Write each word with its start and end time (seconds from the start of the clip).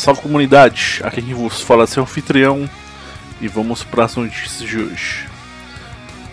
Salve 0.00 0.22
comunidade, 0.22 1.02
aqui 1.04 1.20
quem 1.20 1.34
vos 1.34 1.60
fala 1.60 1.84
é 1.84 1.86
seu 1.86 2.04
anfitrião 2.04 2.66
e 3.38 3.46
vamos 3.46 3.84
para 3.84 4.06
as 4.06 4.16
notícias 4.16 4.66
de 4.66 4.78
hoje. 4.78 5.28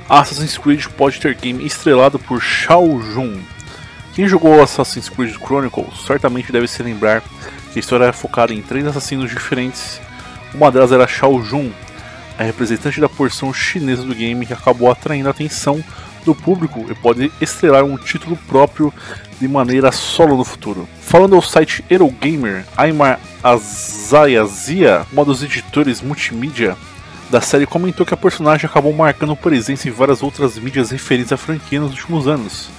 Assassin's 0.08 0.58
Creed 0.58 0.86
pode 0.96 1.20
ter 1.20 1.36
game 1.36 1.66
estrelado 1.66 2.18
por 2.18 2.42
Shao 2.42 3.02
Jun. 3.02 3.38
Quem 4.14 4.26
jogou 4.26 4.64
Assassin's 4.64 5.10
Creed 5.10 5.36
Chronicles 5.36 6.06
certamente 6.06 6.50
deve 6.50 6.66
se 6.66 6.82
lembrar 6.82 7.22
que 7.74 7.78
a 7.78 7.80
história 7.80 8.06
era 8.06 8.14
focada 8.14 8.54
em 8.54 8.62
três 8.62 8.88
assassinos 8.88 9.30
diferentes. 9.30 10.00
Uma 10.54 10.72
delas 10.72 10.94
era 10.94 11.06
Shao 11.06 11.44
Jun, 11.44 11.70
a 12.38 12.44
representante 12.44 13.02
da 13.02 13.10
porção 13.10 13.54
chinesa 13.54 14.04
do 14.04 14.14
game 14.14 14.46
que 14.46 14.54
acabou 14.54 14.92
atraindo 14.92 15.28
a 15.28 15.32
atenção 15.32 15.84
do 16.24 16.36
público 16.36 16.86
e 16.90 16.96
pode 16.96 17.32
estrelar 17.40 17.84
um 17.84 17.98
título 17.98 18.38
próprio 18.48 18.94
de 19.40 19.48
maneira 19.48 19.92
solo 19.92 20.36
no 20.36 20.44
futuro. 20.44 20.88
Falando 21.02 21.36
ao 21.36 21.42
site 21.42 21.84
Eurogamer, 21.90 22.66
Aymar 22.76 23.20
Azayazia, 23.44 25.06
um 25.16 25.24
dos 25.24 25.44
editores 25.44 26.02
multimídia 26.02 26.76
da 27.30 27.42
série, 27.42 27.66
comentou 27.66 28.06
que 28.06 28.14
a 28.14 28.18
personagem 28.18 28.66
acabou 28.70 28.94
marcando 28.94 29.36
presença 29.36 29.88
em 29.88 29.92
várias 29.92 30.24
outras 30.24 30.58
mídias 30.58 30.92
referentes 30.92 31.34
à 31.34 31.38
franquia 31.38 31.80
nos 31.80 31.92
últimos 31.92 32.28
anos, 32.28 32.70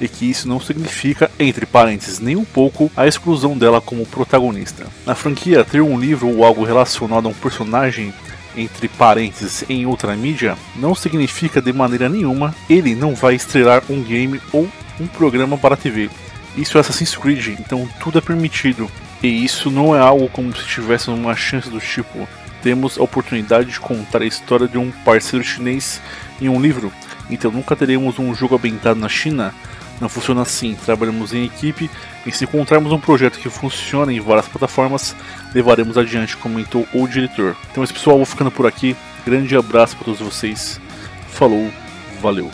e 0.00 0.08
que 0.08 0.30
isso 0.30 0.48
não 0.48 0.60
significa, 0.60 1.30
entre 1.38 1.66
parênteses, 1.66 2.20
nem 2.20 2.36
um 2.36 2.44
pouco, 2.44 2.90
a 2.96 3.06
exclusão 3.06 3.56
dela 3.58 3.80
como 3.80 4.06
protagonista. 4.06 4.86
Na 5.04 5.14
franquia, 5.14 5.64
ter 5.64 5.80
um 5.80 5.98
livro 5.98 6.28
ou 6.28 6.44
algo 6.44 6.64
relacionado 6.64 7.26
a 7.26 7.30
um 7.30 7.34
personagem 7.34 8.14
entre 8.56 8.88
parênteses, 8.88 9.64
em 9.68 9.86
outra 9.86 10.16
mídia, 10.16 10.56
não 10.74 10.94
significa 10.94 11.60
de 11.60 11.72
maneira 11.72 12.08
nenhuma 12.08 12.54
ele 12.68 12.94
não 12.94 13.14
vai 13.14 13.34
estrelar 13.34 13.82
um 13.88 14.02
game 14.02 14.40
ou 14.52 14.68
um 15.00 15.06
programa 15.06 15.58
para 15.58 15.74
a 15.74 15.76
TV. 15.76 16.10
Isso 16.56 16.78
é 16.78 16.80
Assassin's 16.80 17.14
Creed, 17.14 17.48
então 17.60 17.88
tudo 18.00 18.18
é 18.18 18.20
permitido. 18.20 18.90
E 19.22 19.44
isso 19.44 19.70
não 19.70 19.94
é 19.94 19.98
algo 19.98 20.28
como 20.28 20.54
se 20.56 20.66
tivesse 20.66 21.10
uma 21.10 21.34
chance 21.36 21.68
do 21.68 21.80
tipo. 21.80 22.26
Temos 22.62 22.98
a 22.98 23.02
oportunidade 23.02 23.70
de 23.70 23.80
contar 23.80 24.22
a 24.22 24.26
história 24.26 24.66
de 24.66 24.78
um 24.78 24.90
parceiro 25.04 25.44
chinês 25.44 26.00
em 26.40 26.48
um 26.48 26.60
livro, 26.60 26.92
então 27.30 27.50
nunca 27.50 27.76
teremos 27.76 28.18
um 28.18 28.34
jogo 28.34 28.56
ambientado 28.56 28.98
na 28.98 29.08
China 29.08 29.54
não 30.00 30.08
funciona 30.08 30.42
assim. 30.42 30.74
Trabalhamos 30.84 31.32
em 31.32 31.44
equipe 31.44 31.90
e 32.24 32.32
se 32.32 32.44
encontrarmos 32.44 32.92
um 32.92 33.00
projeto 33.00 33.38
que 33.38 33.48
funciona 33.48 34.12
em 34.12 34.20
várias 34.20 34.48
plataformas, 34.48 35.14
levaremos 35.54 35.96
adiante, 35.96 36.36
comentou 36.36 36.86
o 36.92 37.06
diretor. 37.06 37.56
Então, 37.70 37.82
esse 37.82 37.92
pessoal, 37.92 38.16
vou 38.16 38.26
ficando 38.26 38.50
por 38.50 38.66
aqui. 38.66 38.96
Grande 39.24 39.56
abraço 39.56 39.96
para 39.96 40.04
todos 40.04 40.20
vocês. 40.20 40.80
Falou, 41.28 41.70
valeu. 42.20 42.50